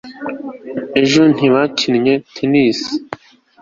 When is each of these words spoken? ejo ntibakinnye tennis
ejo 1.01 1.21
ntibakinnye 1.33 2.13
tennis 2.35 2.79